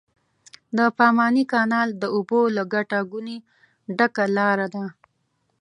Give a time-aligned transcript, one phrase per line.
[0.77, 3.37] د پاماني کانال د اوبو له ګټه ګونې
[3.97, 4.85] ډکه لاره ده.